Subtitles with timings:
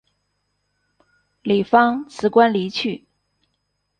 [1.43, 3.05] 李芳辞官离去。